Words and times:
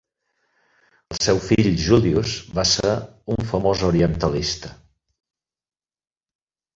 El 1.15 1.19
seu 1.25 1.41
fill 1.47 1.67
Julius 1.83 2.31
va 2.59 2.65
ser 2.69 2.93
un 3.33 3.45
famós 3.51 3.83
orientalista. 3.91 4.73